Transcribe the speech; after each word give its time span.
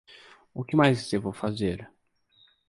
O 0.51 0.63
que 0.65 0.75
mais 0.75 1.11
devo 1.11 1.31
fazer? 1.31 1.87